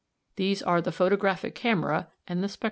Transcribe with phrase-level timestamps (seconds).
[0.35, 2.59] These are the Photographic camera and the Spectroscope."